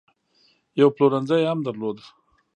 [0.79, 1.97] یو پلورنځی یې هم درلود.